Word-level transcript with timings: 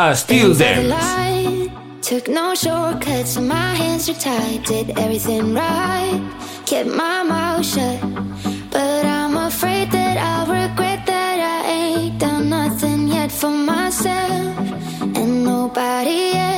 I 0.00 0.14
still 0.14 0.54
there. 0.54 0.78
Took 2.02 2.28
no 2.28 2.54
shortcuts, 2.54 3.30
so 3.32 3.40
my 3.40 3.74
hands 3.74 4.08
are 4.08 4.14
tied. 4.14 4.62
Did 4.64 4.96
everything 4.96 5.54
right, 5.54 6.22
kept 6.66 6.88
my 6.88 7.24
mouth 7.24 7.66
shut. 7.66 8.00
But 8.70 9.04
I'm 9.04 9.36
afraid 9.36 9.90
that 9.90 10.16
I'll 10.16 10.46
regret 10.46 11.04
that 11.04 11.40
I 11.40 11.68
ain't 11.68 12.20
done 12.20 12.48
nothing 12.48 13.08
yet 13.08 13.32
for 13.32 13.50
myself 13.50 14.56
and 15.02 15.44
nobody 15.44 16.30
else. 16.36 16.57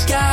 sky 0.00 0.29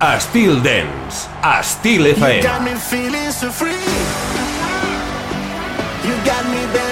a 0.00 0.20
Styl 0.20 0.62
Dance, 0.62 1.26
a 1.42 1.60
Styl 1.60 2.14
FM. 2.14 2.36
You 2.36 2.42
got 2.42 2.62
me 2.62 2.74
feeling 2.74 3.32
so 3.32 3.50
free. 3.50 3.72
You 6.06 6.14
got 6.24 6.44
me. 6.50 6.87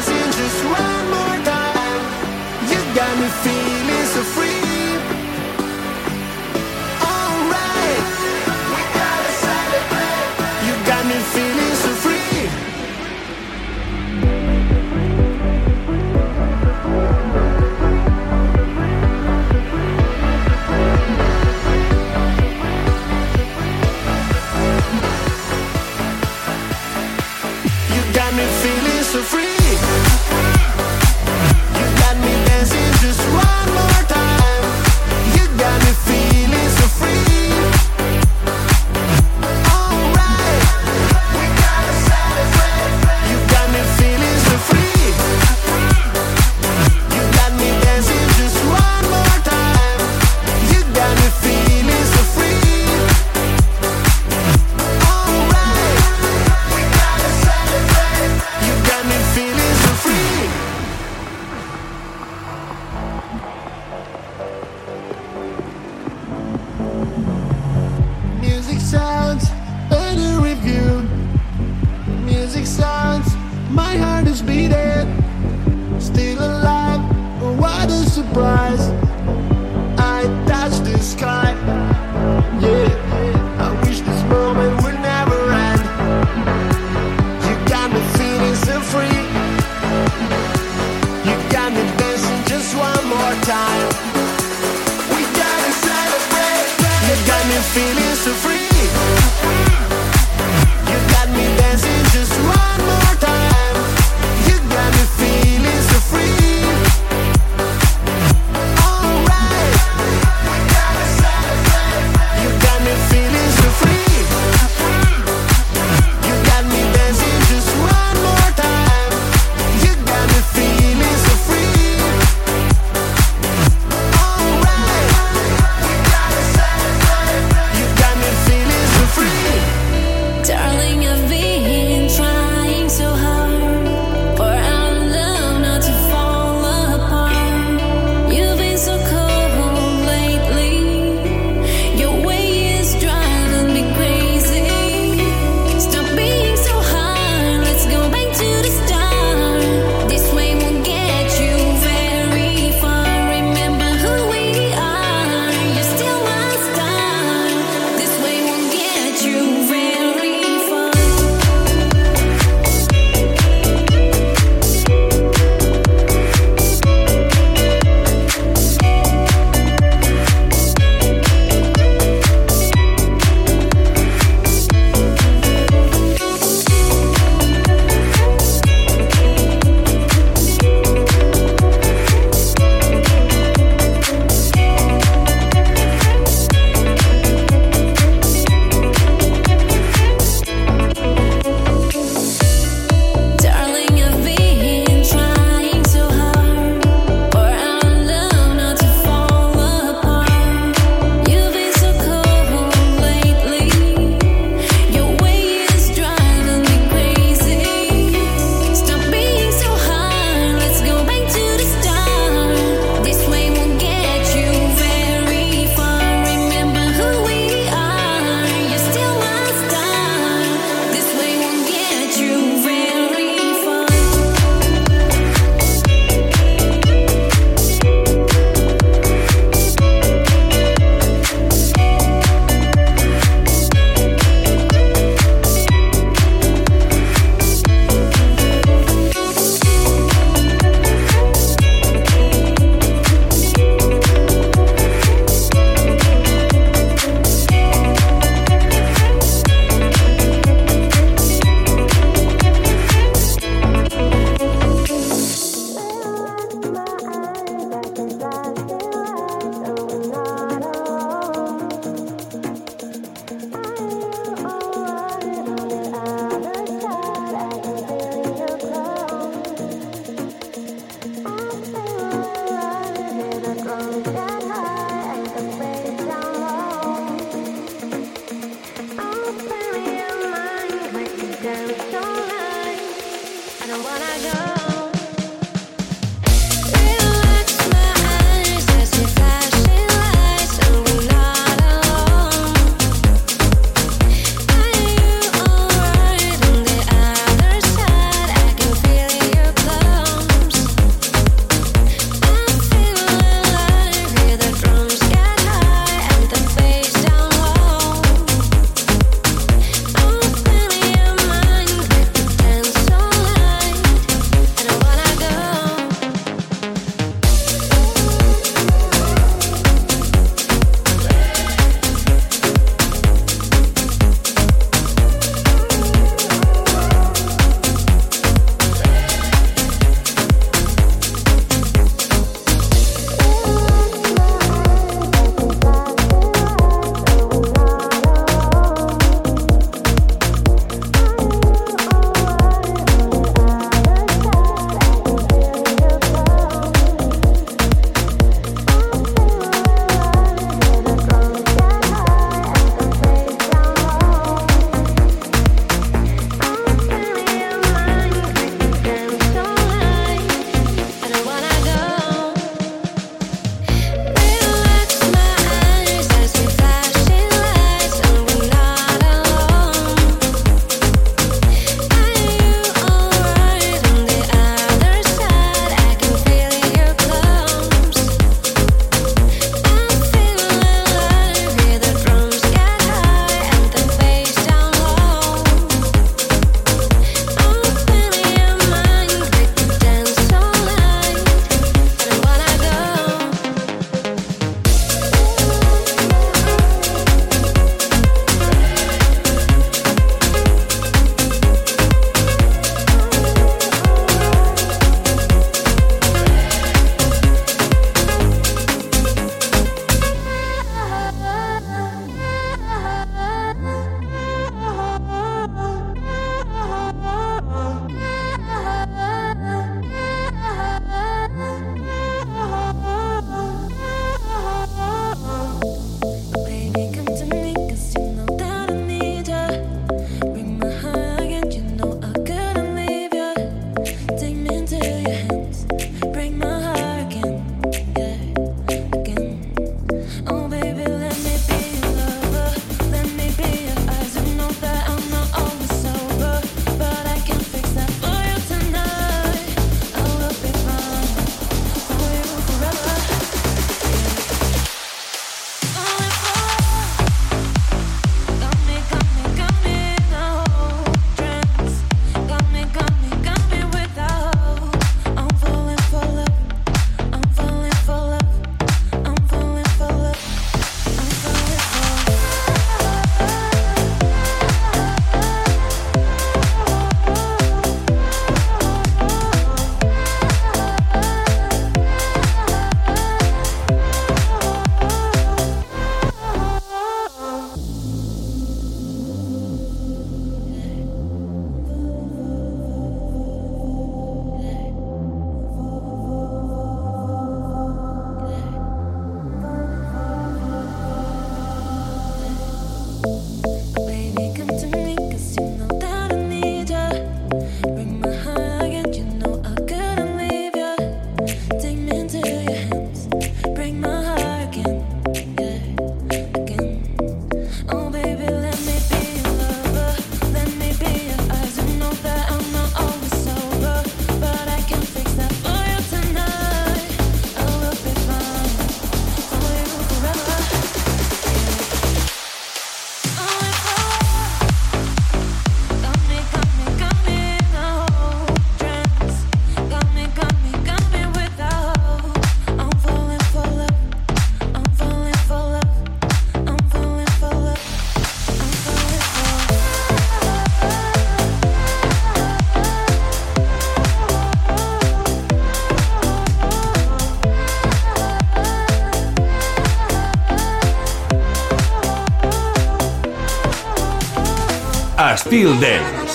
Estil 565.26 565.58
Dance. 565.58 566.05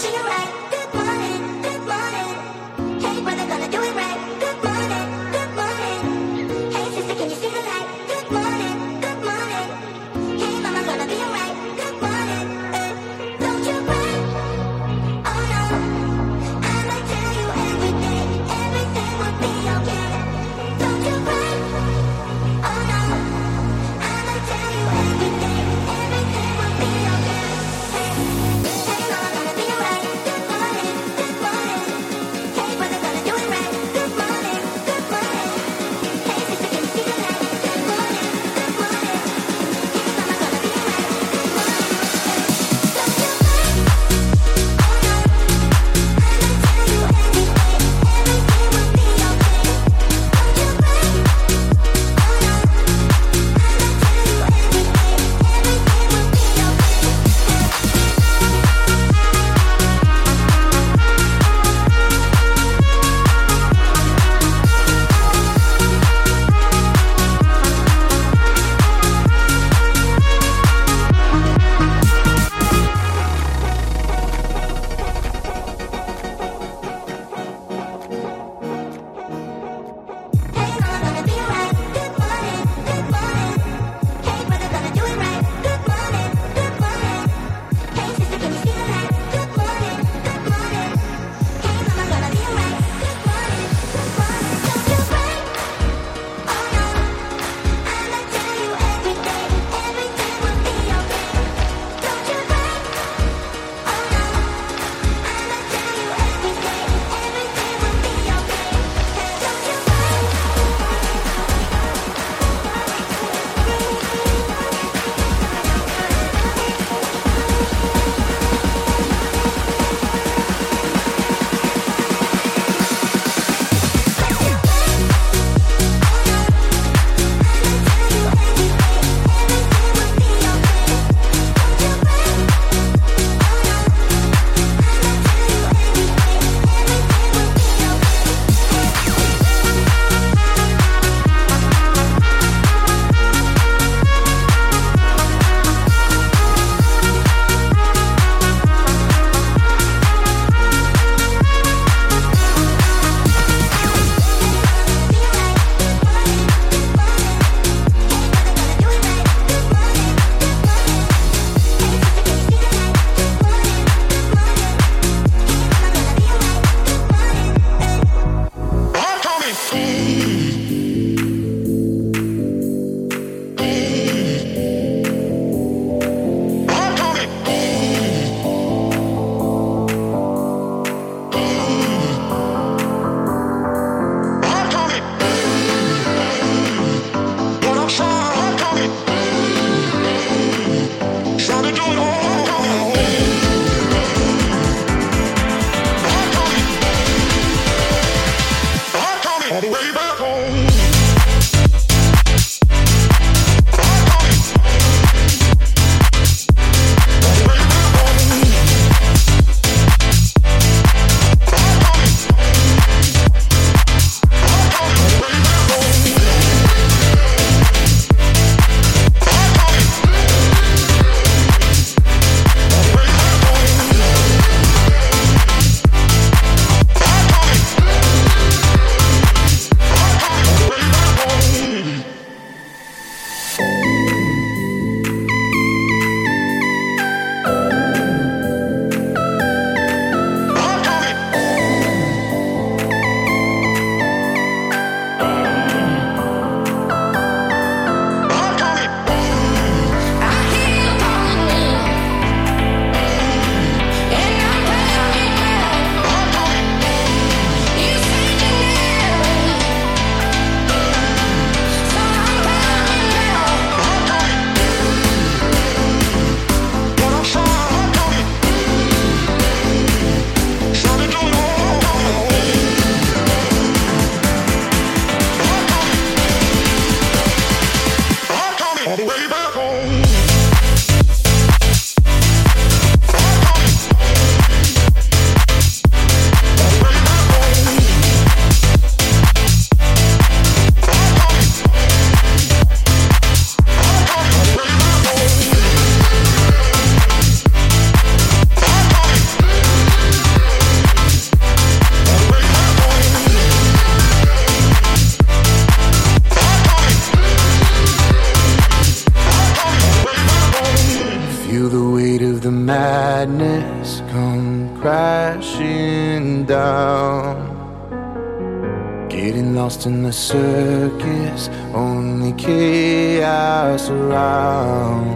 a 320.12 320.14
circus, 320.14 321.50
only 321.74 322.34
chaos 322.34 323.90
around. 323.90 325.08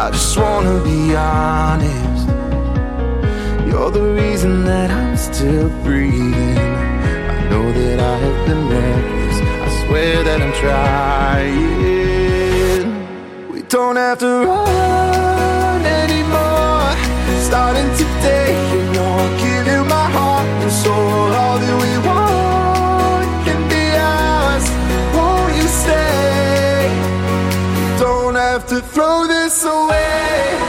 I 0.00 0.10
just 0.10 0.38
wanna 0.38 0.82
be 0.82 1.14
honest. 1.14 2.26
You're 3.68 3.90
the 3.90 4.06
reason 4.22 4.64
that 4.64 4.90
I'm 4.90 5.14
still 5.14 5.68
breathing. 5.84 6.58
I 7.36 7.38
know 7.50 7.66
that 7.78 7.98
I 8.12 8.14
have 8.24 8.38
been 8.46 8.62
reckless. 8.74 9.36
I 9.66 9.68
swear 9.82 10.14
that 10.28 10.38
I'm 10.44 10.54
trying. 10.64 11.58
We 13.52 13.60
don't 13.74 13.96
have 13.96 14.18
to 14.20 14.32
run 14.46 15.82
anymore. 16.02 16.96
Starting 17.48 17.90
today, 18.02 18.50
you 18.72 18.80
know 18.94 19.10
I'm 19.24 19.34
giving 19.46 19.84
my 19.96 20.06
heart 20.16 20.48
and 20.64 20.72
soul 20.72 21.28
all 21.42 21.58
that 21.58 21.76
we 21.82 21.90
want. 21.98 22.07
throw 28.80 29.26
this 29.26 29.64
away. 29.64 30.67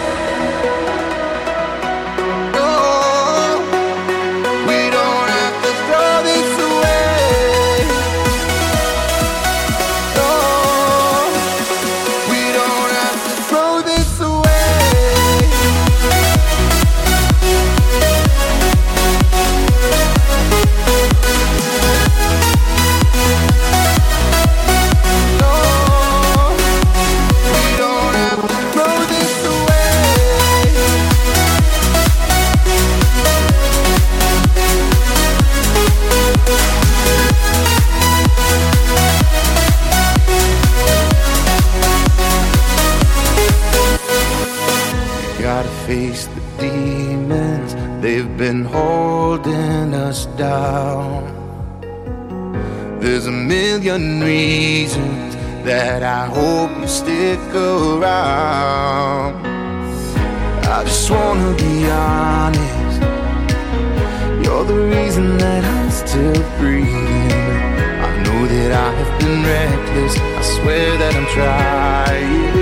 holding 49.43 49.93
us 49.93 50.25
down. 50.38 51.23
There's 52.99 53.28
a 53.28 53.32
million 53.32 54.21
reasons 54.21 55.36
that 55.63 56.04
I 56.04 56.25
hope 56.25 56.71
you 56.82 56.88
stick 56.88 57.39
around. 57.54 59.36
I 60.65 60.84
just 60.84 61.10
wanna 61.10 61.56
be 61.56 61.89
honest. 61.89 63.02
You're 64.43 64.65
the 64.65 64.82
reason 64.95 65.38
that 65.38 65.63
I'm 65.63 65.89
still 65.89 66.43
breathing. 66.60 67.32
I 68.08 68.12
know 68.23 68.47
that 68.47 68.71
I 68.71 68.91
have 68.99 69.19
been 69.19 69.43
reckless. 69.43 70.17
I 70.17 70.41
swear 70.41 70.97
that 70.97 71.13
I'm 71.15 71.28
trying. 71.38 72.60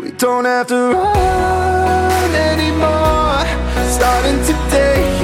We 0.00 0.10
don't 0.12 0.44
have 0.44 0.66
to 0.68 0.92
run 0.92 2.34
anymore 2.34 3.03
starting 4.14 4.38
today. 4.46 5.23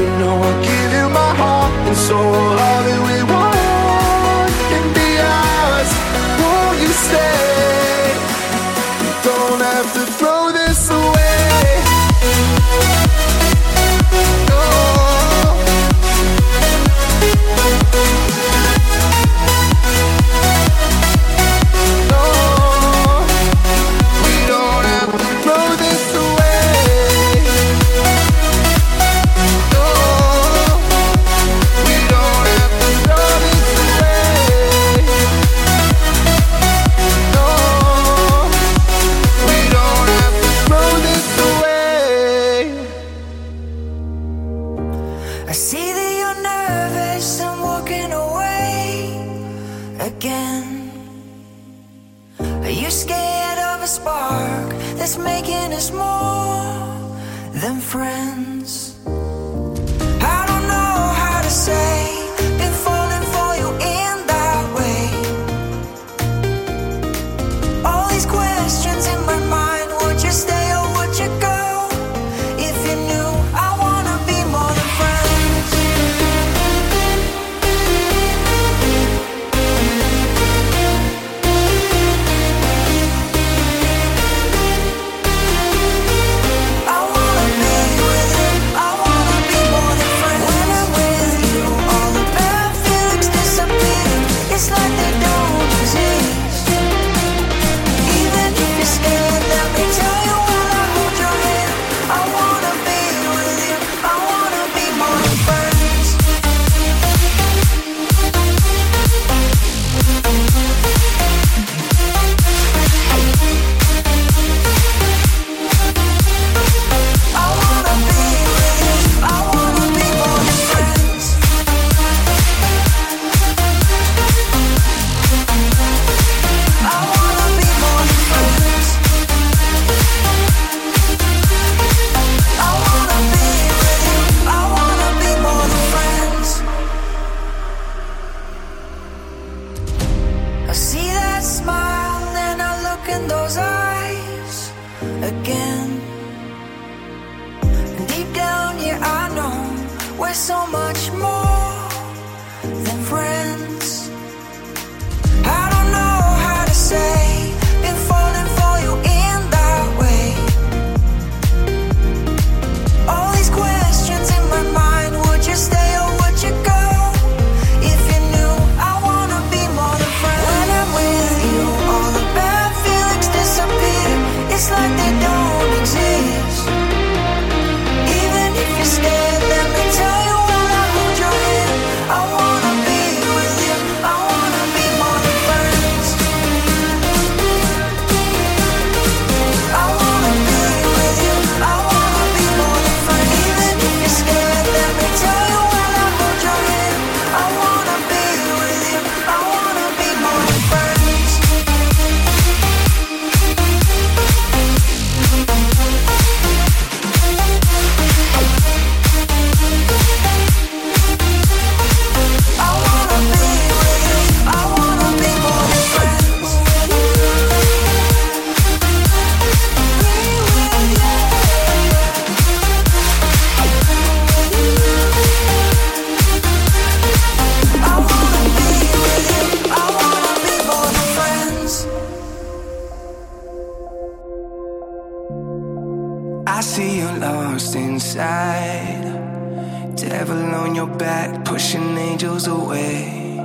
goes 242.41 242.47
away. 242.47 243.37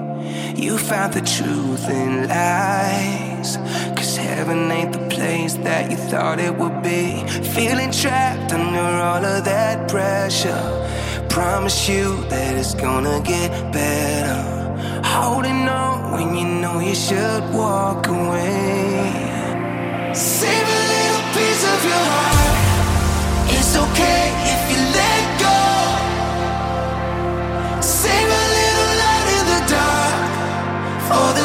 You 0.55 0.77
found 0.77 1.13
the 1.13 1.21
truth 1.21 1.89
in 1.89 2.27
lies. 2.27 3.57
Cause 3.95 4.15
heaven 4.17 4.71
ain't 4.71 4.93
the 4.93 5.07
place 5.09 5.55
that 5.55 5.91
you 5.91 5.97
thought 5.97 6.39
it 6.39 6.55
would 6.55 6.81
be. 6.81 7.25
Feeling 7.55 7.91
trapped 7.91 8.53
under 8.53 8.79
all 8.79 9.23
of 9.25 9.43
that 9.45 9.89
pressure. 9.89 10.63
Promise 11.29 11.89
you 11.89 12.23
that 12.29 12.55
it's 12.55 12.73
gonna 12.75 13.21
get 13.21 13.49
better. 13.73 14.41
Holding 15.03 15.67
on 15.67 16.11
when 16.13 16.35
you 16.35 16.47
know 16.61 16.79
you 16.79 16.95
should 16.95 17.43
walk 17.53 18.07
away. 18.07 19.11
Save 20.13 20.67
a 20.79 20.83
little 20.93 21.25
piece 21.35 21.63
of 21.73 21.79
your 21.89 22.05
heart. 22.13 23.55
It's 23.57 23.75
okay. 23.75 24.44
for 31.07 31.33
the 31.33 31.44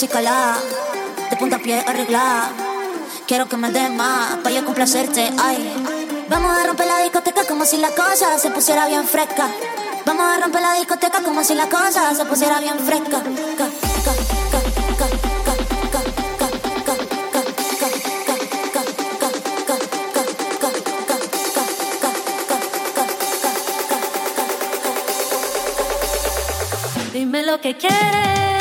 musicalá, 0.00 0.56
de 1.28 1.36
punta 1.36 1.56
a 1.56 1.58
pie 1.58 1.78
arreglada. 1.86 2.50
Quiero 3.26 3.46
que 3.50 3.58
me 3.58 3.70
des 3.70 3.90
más 3.90 4.38
para 4.38 4.54
yo 4.54 4.64
complacerte, 4.64 5.30
ay. 5.38 5.74
Vamos 6.30 6.56
a 6.56 6.66
romper 6.66 6.86
la 6.86 7.00
discoteca 7.00 7.44
como 7.44 7.66
si 7.66 7.76
la 7.76 7.90
cosa 7.90 8.38
se 8.38 8.50
pusiera 8.50 8.86
bien 8.86 9.04
fresca. 9.04 9.46
Vamos 10.06 10.24
a 10.24 10.40
romper 10.40 10.62
la 10.62 10.72
discoteca 10.72 11.22
como 11.22 11.44
si 11.44 11.54
la 11.54 11.68
cosa 11.68 12.14
se 12.14 12.24
pusiera 12.24 12.60
bien 12.60 12.78
fresca. 12.78 13.22
Dime 27.12 27.42
lo 27.42 27.60
que 27.60 27.76
quieres. 27.76 28.59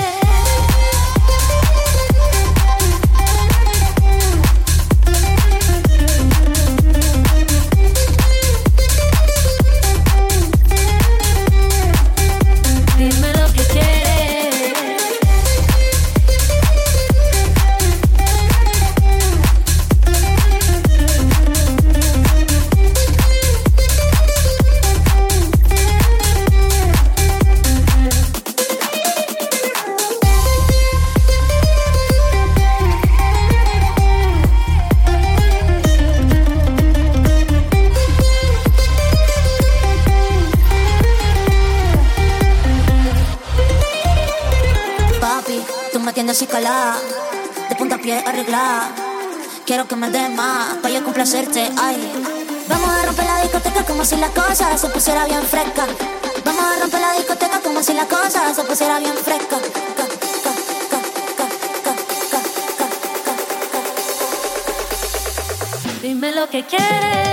pusiera 55.00 55.26
bien 55.28 55.42
fresca. 55.44 55.88
Vamos 56.44 56.62
a 56.62 56.80
romper 56.82 57.00
la 57.00 57.14
discoteca 57.14 57.62
como 57.62 57.82
si 57.82 57.94
la 57.94 58.06
cosa 58.06 58.54
se 58.54 58.66
pusiera 58.66 59.00
bien 59.00 59.16
fresca. 59.16 59.58
Dime 66.02 66.34
lo 66.34 66.50
que 66.50 66.66
quieres. 66.66 67.29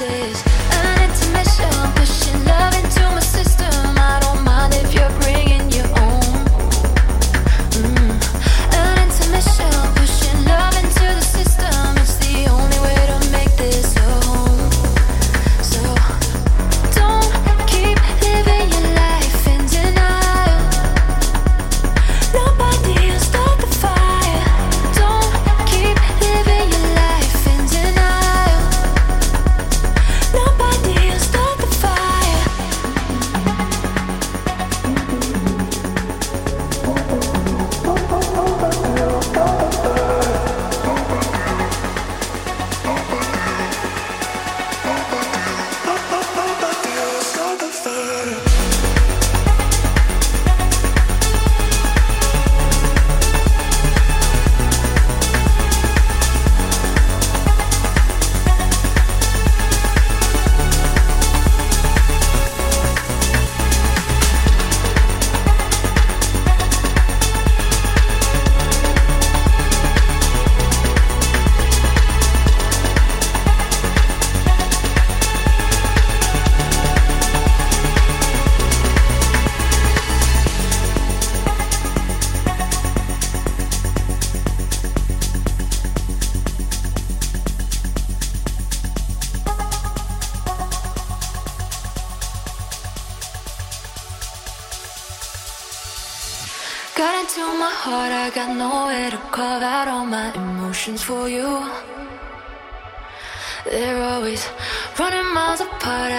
Is 0.00 0.44
an 0.70 1.10
intermission, 1.10 1.92
pushing 1.96 2.44
love 2.44 2.77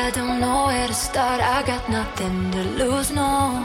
I 0.10 0.12
don't 0.12 0.40
know 0.40 0.66
where 0.66 0.88
to 0.88 0.94
start. 0.94 1.40
I 1.40 1.62
got 1.62 1.88
nothing 1.88 2.50
to 2.50 2.64
lose, 2.82 3.12
no. 3.12 3.64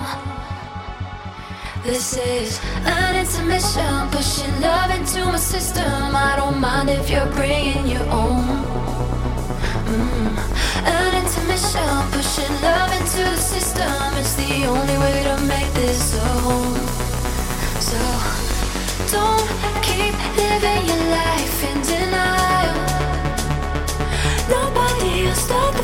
This 1.82 2.18
is 2.18 2.61
an 2.84 3.16
intermission, 3.16 4.11
pushing 4.11 4.61
love 4.61 4.90
into 4.90 5.24
my 5.24 5.38
system. 5.38 6.14
I 6.14 6.36
don't 6.36 6.61
mind 6.61 6.90
if 6.90 7.09
you're 7.09 7.32
bringing 7.32 7.86
your 7.86 8.05
own. 8.12 8.45
Mm. 9.88 10.36
An 10.84 11.14
intermission, 11.22 11.88
pushing 12.12 12.55
love 12.61 12.92
into 12.92 13.24
the 13.24 13.40
system. 13.40 14.05
It's 14.20 14.34
the 14.34 14.66
only 14.66 14.99
way 14.99 15.24
to 15.24 15.40
make 15.49 15.72
this 15.72 16.14
a 16.14 16.28
home. 16.45 16.76
So 17.88 18.01
don't 19.16 19.49
keep 19.80 20.12
living 20.36 20.82
your 20.90 21.05
life 21.09 21.57
in 21.70 21.80
denial. 21.88 22.76
Nobody 24.51 25.24
will 25.24 25.40
start 25.47 25.84